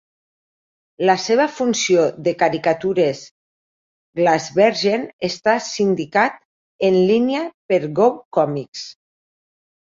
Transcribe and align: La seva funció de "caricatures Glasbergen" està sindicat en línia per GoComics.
La 1.07 1.15
seva 1.23 1.43
funció 1.57 2.05
de 2.27 2.31
"caricatures 2.39 3.21
Glasbergen" 4.21 5.05
està 5.29 5.55
sindicat 5.67 6.41
en 6.91 6.99
línia 7.13 7.45
per 7.73 7.81
GoComics. 8.01 8.89